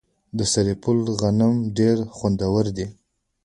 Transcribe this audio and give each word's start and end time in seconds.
د 0.37 0.39
سرپل 0.51 0.97
غنم 1.19 1.53
ډیر 1.77 1.97
خوندور 2.15 2.65
دي. 2.77 2.87